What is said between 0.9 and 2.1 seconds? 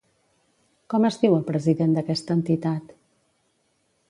Com es diu el president